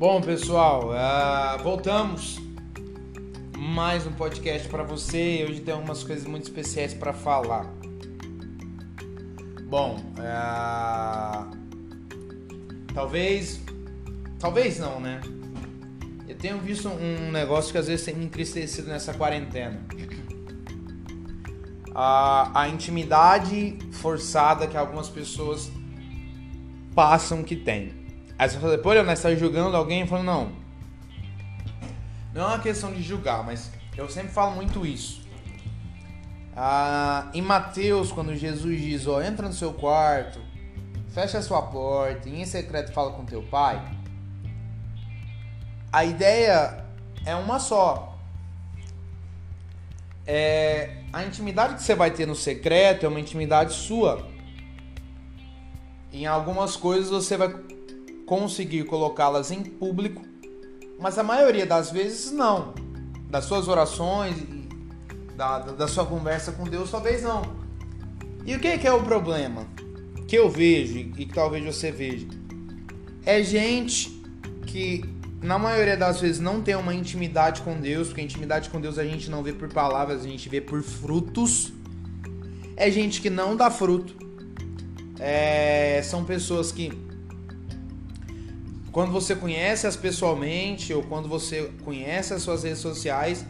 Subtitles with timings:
[0.00, 2.40] Bom, pessoal, uh, voltamos.
[3.54, 5.44] Mais um podcast para você.
[5.46, 7.70] Hoje tem algumas coisas muito especiais para falar.
[9.64, 11.54] Bom, uh,
[12.94, 13.60] talvez,
[14.38, 15.20] talvez não, né?
[16.26, 19.84] Eu tenho visto um negócio que às vezes tem me entristecido nessa quarentena.
[21.94, 25.70] A, a intimidade forçada que algumas pessoas
[26.94, 27.99] passam que tem.
[28.40, 30.00] Aí você fala, pô, nós está julgando alguém?
[30.00, 30.50] Eu falo, não.
[32.32, 35.20] Não é uma questão de julgar, mas eu sempre falo muito isso.
[36.56, 40.40] Ah, em Mateus, quando Jesus diz, ó, entra no seu quarto,
[41.10, 43.78] fecha a sua porta e em secreto fala com teu pai,
[45.92, 46.82] a ideia
[47.26, 48.18] é uma só.
[50.26, 54.26] É, a intimidade que você vai ter no secreto é uma intimidade sua.
[56.10, 57.50] Em algumas coisas você vai
[58.30, 60.22] conseguir colocá-las em público,
[61.00, 62.72] mas a maioria das vezes não.
[63.28, 64.36] Das suas orações,
[65.36, 67.42] da, da sua conversa com Deus, talvez não.
[68.46, 69.66] E o que, que é o problema?
[70.28, 72.28] Que eu vejo e que talvez você veja.
[73.26, 74.22] É gente
[74.64, 75.02] que
[75.42, 79.04] na maioria das vezes não tem uma intimidade com Deus, porque intimidade com Deus a
[79.04, 81.72] gente não vê por palavras, a gente vê por frutos.
[82.76, 84.14] É gente que não dá fruto.
[85.18, 87.09] É, são pessoas que
[88.92, 93.44] quando você conhece as pessoalmente ou quando você conhece as suas redes sociais,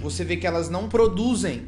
[0.00, 1.62] você vê que elas não produzem.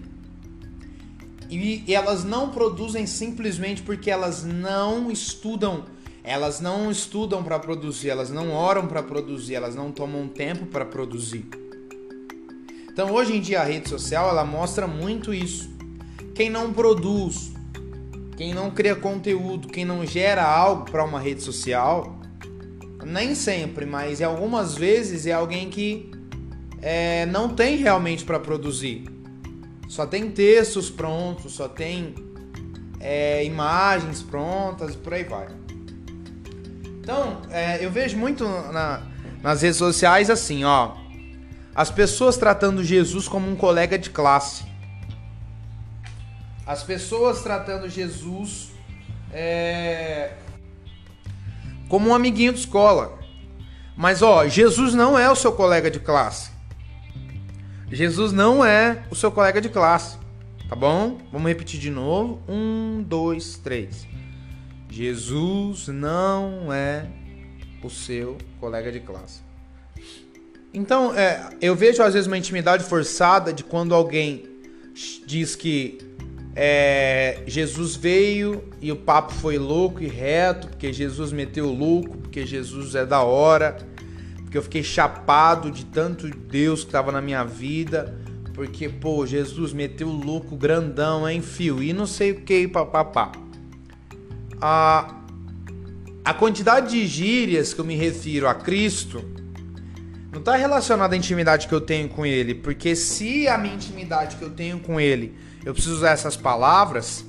[1.51, 5.85] E elas não produzem simplesmente porque elas não estudam
[6.25, 10.87] elas não estudam para produzir, elas não oram para produzir, elas não tomam tempo para
[10.87, 11.47] produzir.
[12.91, 15.69] Então, hoje em dia a rede social, ela mostra muito isso.
[16.35, 17.53] Quem não produz,
[18.39, 22.19] quem não cria conteúdo, quem não gera algo para uma rede social,
[23.05, 26.11] nem sempre, mas algumas vezes é alguém que
[26.83, 29.05] é, não tem realmente para produzir.
[29.89, 32.15] Só tem textos prontos, só tem
[33.01, 35.49] é, imagens prontas e por aí vai.
[37.01, 39.03] Então, é, eu vejo muito na,
[39.43, 40.97] nas redes sociais assim, ó.
[41.75, 44.65] As pessoas tratando Jesus como um colega de classe.
[46.67, 48.71] As pessoas tratando Jesus
[49.33, 50.33] é,
[51.89, 53.19] como um amiguinho de escola.
[53.97, 56.51] Mas ó, Jesus não é o seu colega de classe.
[57.91, 60.19] Jesus não é o seu colega de classe.
[60.69, 61.19] Tá bom?
[61.31, 62.43] Vamos repetir de novo.
[62.49, 64.07] Um, dois, três.
[64.91, 67.07] Jesus não é
[67.83, 69.41] o seu colega de classe.
[70.73, 74.45] Então, é, eu vejo às vezes uma intimidade forçada de quando alguém
[75.27, 75.99] diz que
[76.57, 82.47] é, Jesus veio e o papo foi louco e reto, porque Jesus meteu louco, porque
[82.47, 83.77] Jesus é da hora,
[84.43, 88.17] porque eu fiquei chapado de tanto Deus que estava na minha vida,
[88.53, 93.33] porque, pô, Jesus meteu louco grandão, hein, fio, e não sei o que, papapá.
[94.61, 95.23] A,
[96.25, 99.25] a quantidade de gírias que eu me refiro a Cristo
[100.35, 104.37] não está relacionada à intimidade que eu tenho com Ele, porque se a minha intimidade
[104.37, 105.35] que eu tenho com Ele
[105.65, 107.25] eu preciso usar essas palavras,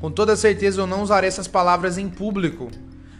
[0.00, 2.68] com toda certeza eu não usarei essas palavras em público,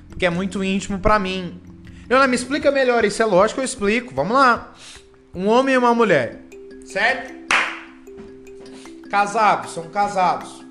[0.09, 1.61] porque é muito íntimo para mim.
[2.09, 4.15] Leona, me explica melhor isso, é lógico eu explico.
[4.15, 4.75] Vamos lá.
[5.35, 6.41] Um homem e uma mulher,
[6.85, 7.35] certo?
[9.09, 10.67] Casados, são casados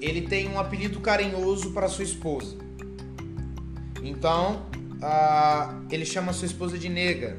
[0.00, 2.56] ele tem um apelido carinhoso para sua esposa.
[4.02, 4.66] Então,
[5.90, 7.38] ele chama sua esposa de nega,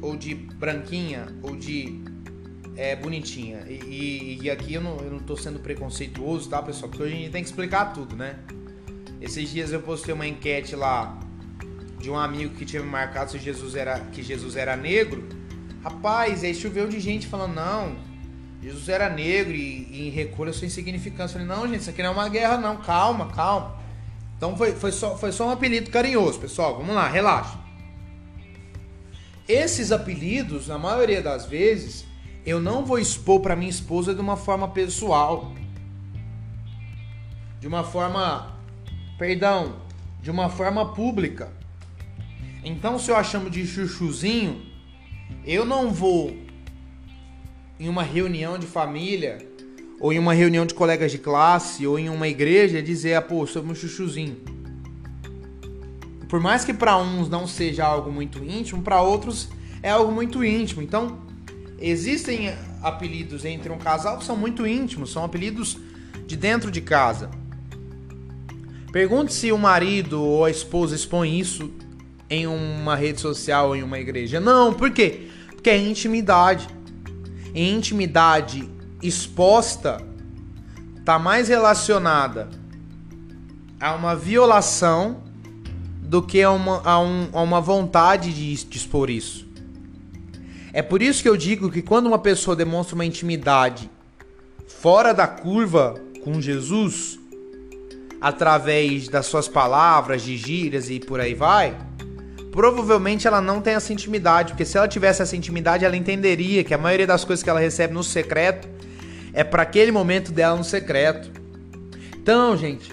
[0.00, 2.02] ou de branquinha, ou de
[2.76, 3.64] é, bonitinha.
[3.68, 6.88] E, e, e, aqui eu não, eu não tô sendo preconceituoso, tá, pessoal?
[6.88, 8.36] Porque hoje a gente tem que explicar tudo, né?
[9.20, 11.18] Esses dias eu postei uma enquete lá
[12.00, 15.28] de um amigo que tinha me marcado se Jesus era, que Jesus era negro.
[15.84, 17.96] Rapaz, aí choveu de gente falando, não,
[18.62, 21.38] Jesus era negro e, e recolha sua insignificância.
[21.38, 22.76] Eu falei, não, gente, isso aqui não é uma guerra, não.
[22.76, 23.81] Calma, calma.
[24.42, 26.76] Então foi, foi, só, foi só um apelido carinhoso, pessoal.
[26.76, 27.60] Vamos lá, relaxa.
[29.46, 32.04] Esses apelidos, na maioria das vezes,
[32.44, 35.52] eu não vou expor para minha esposa de uma forma pessoal.
[37.60, 38.58] De uma forma.
[39.16, 39.76] Perdão.
[40.20, 41.52] De uma forma pública.
[42.64, 44.60] Então, se eu a chamo de chuchuzinho,
[45.46, 46.36] eu não vou
[47.78, 49.38] em uma reunião de família,
[50.02, 53.46] ou em uma reunião de colegas de classe, ou em uma igreja, dizer, ah, pô,
[53.46, 54.36] sou um chuchuzinho.
[56.28, 59.48] Por mais que para uns não seja algo muito íntimo, para outros
[59.80, 60.82] é algo muito íntimo.
[60.82, 61.20] Então,
[61.78, 62.52] existem
[62.82, 65.78] apelidos entre um casal que são muito íntimos, são apelidos
[66.26, 67.30] de dentro de casa.
[68.90, 71.70] Pergunte se o marido ou a esposa expõe isso
[72.28, 74.40] em uma rede social ou em uma igreja.
[74.40, 75.28] Não, por quê?
[75.46, 76.66] Porque é intimidade.
[77.54, 78.68] E intimidade
[79.02, 80.00] exposta
[80.98, 82.48] está mais relacionada
[83.80, 85.22] a uma violação
[86.00, 89.46] do que a uma, a um, a uma vontade de, expor isso.
[90.72, 93.90] É por isso que eu digo que quando uma pessoa demonstra uma intimidade
[94.66, 97.18] fora da curva com Jesus,
[98.20, 101.76] através das suas palavras, de gírias e por aí vai,
[102.52, 106.72] provavelmente ela não tem essa intimidade, porque se ela tivesse essa intimidade, ela entenderia que
[106.72, 108.68] a maioria das coisas que ela recebe no secreto
[109.32, 111.30] é para aquele momento dela no secreto.
[112.16, 112.92] Então, gente,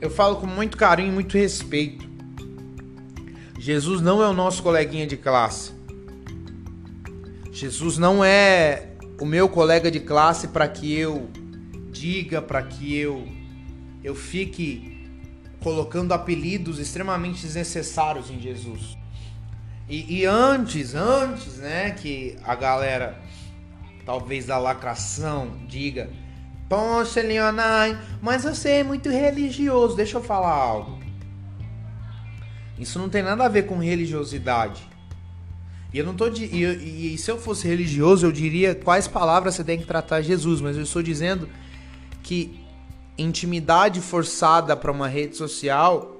[0.00, 2.08] eu falo com muito carinho e muito respeito.
[3.58, 5.72] Jesus não é o nosso coleguinha de classe.
[7.52, 8.88] Jesus não é
[9.20, 11.28] o meu colega de classe para que eu
[11.90, 13.26] diga, para que eu
[14.02, 14.96] eu fique
[15.60, 18.96] colocando apelidos extremamente desnecessários em Jesus.
[19.88, 23.18] E, e, antes, antes, né, que a galera,
[24.08, 26.08] talvez da lacração, diga:
[26.66, 29.94] Poxa, Leonai, mas você é muito religioso.
[29.94, 30.98] Deixa eu falar algo.
[32.78, 34.82] Isso não tem nada a ver com religiosidade.
[35.92, 39.56] E eu não tô de, e, e se eu fosse religioso, eu diria quais palavras
[39.56, 41.46] você tem que tratar Jesus, mas eu estou dizendo
[42.22, 42.58] que
[43.18, 46.16] intimidade forçada para uma rede social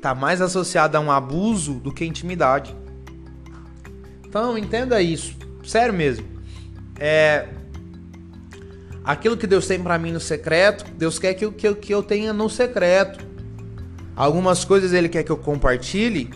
[0.00, 2.74] tá mais associada a um abuso do que intimidade.
[4.26, 5.37] Então entenda isso,
[5.68, 6.26] sério mesmo.
[6.98, 7.48] É
[9.04, 11.94] aquilo que Deus tem para mim no secreto, Deus quer que eu, que, eu, que
[11.94, 13.26] eu tenha no secreto.
[14.16, 16.30] Algumas coisas Ele quer que eu compartilhe,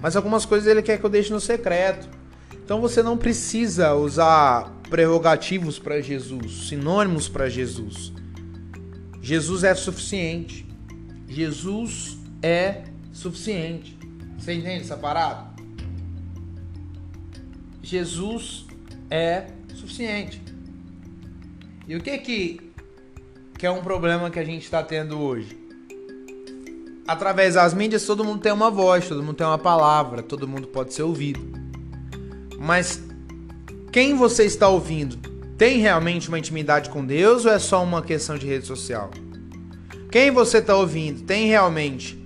[0.00, 2.08] mas algumas coisas Ele quer que eu deixe no secreto.
[2.52, 8.12] Então você não precisa usar prerrogativos para Jesus, sinônimos para Jesus.
[9.20, 10.66] Jesus é suficiente.
[11.28, 13.98] Jesus é suficiente.
[14.38, 15.56] Você entende essa parada?
[17.82, 18.65] Jesus
[19.10, 20.42] é suficiente.
[21.86, 22.60] E o que que,
[23.58, 25.56] que é um problema que a gente está tendo hoje?
[27.06, 30.66] Através das mídias, todo mundo tem uma voz, todo mundo tem uma palavra, todo mundo
[30.66, 31.40] pode ser ouvido.
[32.58, 33.00] Mas
[33.92, 35.16] quem você está ouvindo
[35.56, 39.10] tem realmente uma intimidade com Deus ou é só uma questão de rede social?
[40.10, 42.20] Quem você está ouvindo tem realmente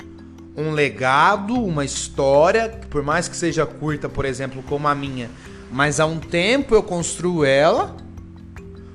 [0.56, 5.30] um legado, uma história, por mais que seja curta, por exemplo, como a minha,
[5.70, 7.96] mas há um tempo eu construo ela?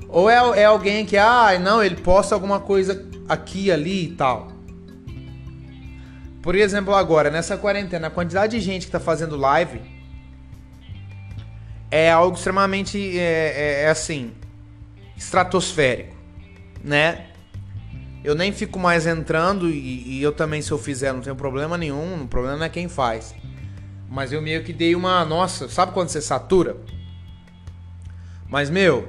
[0.10, 4.51] Ou é, é alguém que, ah, não, ele posta alguma coisa aqui, ali e tal?
[6.42, 9.81] Por exemplo, agora, nessa quarentena, a quantidade de gente que está fazendo live
[11.89, 14.31] é algo extremamente, é, é, é assim,
[15.18, 16.16] estratosférico,
[16.83, 17.28] né?
[18.24, 21.78] Eu nem fico mais entrando e, e, eu também, se eu fizer, não tenho problema
[21.78, 22.24] nenhum.
[22.24, 23.36] O problema é quem faz.
[24.10, 25.24] Mas eu meio que dei uma.
[25.25, 26.78] Nossa, sabe quando você satura?
[28.48, 29.07] Mas, meu,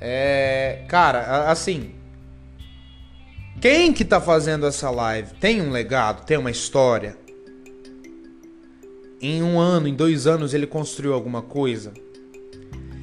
[0.00, 0.84] é.
[0.88, 1.94] Cara, assim.
[3.60, 7.20] Quem que tá fazendo essa live tem um legado, tem uma história?
[9.20, 11.92] em um ano, em dois anos, ele construiu alguma coisa?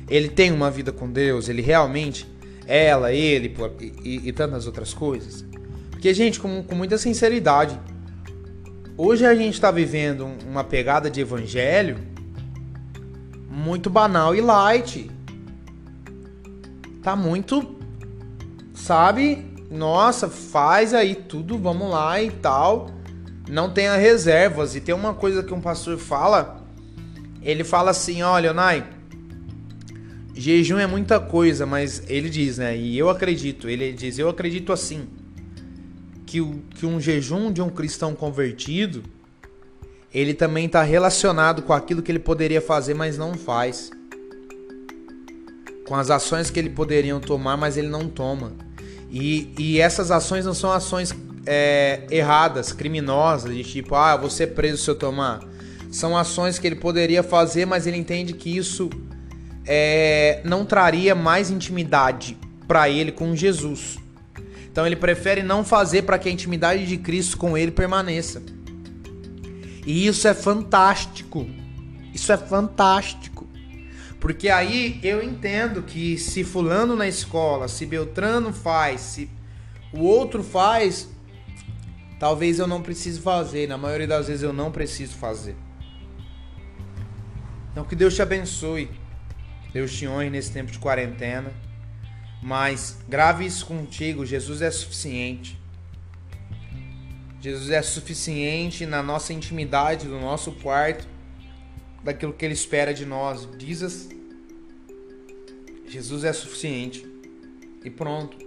[0.10, 1.48] Ele tem uma vida com Deus?
[1.48, 2.26] Ele realmente,
[2.66, 3.56] ela, ele
[4.04, 5.46] e, e, tantas outras coisas?
[5.92, 7.80] Porque, gente, com, com muita sinceridade,
[8.98, 12.00] hoje a gente está vivendo uma pegada de evangelho
[13.50, 15.10] muito banal e light.
[17.04, 17.78] Tá muito,
[18.74, 19.46] sabe?
[19.70, 22.98] Nossa, faz aí tudo, vamos lá e tal
[23.50, 24.76] não tenha reservas.
[24.76, 26.66] E tem uma coisa que um pastor fala,
[27.42, 28.86] ele fala assim, olha, Nai,
[30.34, 32.78] jejum é muita coisa, mas ele diz, né?
[32.78, 35.08] E eu acredito, ele diz, eu acredito assim,
[36.28, 39.02] que, o, que um jejum de um cristão convertido,
[40.14, 43.90] ele também está relacionado com aquilo que ele poderia fazer, mas não faz.
[45.88, 48.52] Com as ações que ele poderia tomar, mas ele não toma.
[49.10, 51.16] E, e essas ações não são ações
[51.46, 55.40] é, erradas, criminosas, de tipo, ah, vou ser preso se eu tomar.
[55.90, 58.90] São ações que ele poderia fazer, mas ele entende que isso
[59.66, 63.98] é, não traria mais intimidade para ele com Jesus.
[64.78, 68.44] Então ele prefere não fazer para que a intimidade de Cristo com ele permaneça.
[69.84, 71.50] E isso é fantástico.
[72.14, 73.48] Isso é fantástico.
[74.20, 79.32] Porque aí eu entendo que se fulano na escola, se Beltrano faz, se
[79.92, 81.10] o outro faz,
[82.20, 83.68] talvez eu não precise fazer.
[83.68, 85.56] Na maioria das vezes eu não preciso fazer.
[87.72, 88.92] Então que Deus te abençoe.
[89.74, 91.52] Deus te honre nesse tempo de quarentena.
[92.42, 94.26] Mas grave isso contigo.
[94.26, 95.60] Jesus é suficiente.
[97.40, 101.08] Jesus é suficiente na nossa intimidade, no nosso quarto,
[102.04, 103.48] daquilo que Ele espera de nós.
[103.58, 104.10] Diz
[105.88, 107.08] Jesus é suficiente.
[107.84, 108.38] E pronto.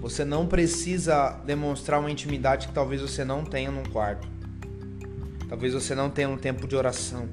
[0.00, 4.28] Você não precisa demonstrar uma intimidade que talvez você não tenha num quarto.
[5.48, 7.28] Talvez você não tenha um tempo de oração.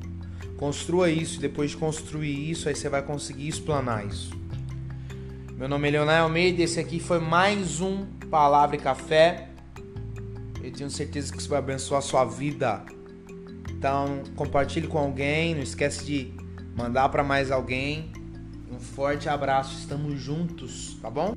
[0.57, 4.42] Construa isso, depois de construir isso, aí você vai conseguir explanar isso.
[5.55, 9.49] Meu nome é Leonel Almeida, esse aqui foi mais um Palavra e Café.
[10.63, 12.83] Eu tenho certeza que isso vai abençoar a sua vida.
[13.69, 16.33] Então, compartilhe com alguém, não esquece de
[16.75, 18.11] mandar para mais alguém.
[18.71, 21.35] Um forte abraço, estamos juntos, tá bom?